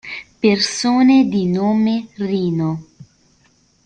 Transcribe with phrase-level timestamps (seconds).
[0.41, 2.85] Persone di nome Rino